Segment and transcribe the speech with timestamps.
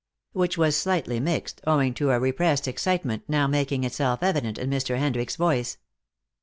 [0.31, 4.97] Which was slightly mixed, owing to a repressed excitement now making itself evident in Mr.
[4.97, 5.77] Hendricks's voice.